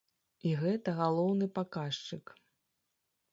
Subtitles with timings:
[0.51, 2.25] І гэта галоўны паказчык.